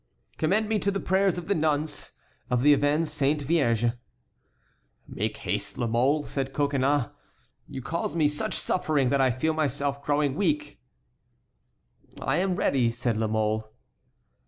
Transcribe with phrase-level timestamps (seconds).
[0.39, 2.13] "Commend me to the prayers of the nuns
[2.49, 3.91] of the Avens Sainte Vierge."
[5.07, 7.09] "Make haste, La Mole," said Coconnas,
[7.67, 10.81] "you cause me such suffering that I feel myself growing weak."
[12.19, 13.71] "I am ready," said La Mole.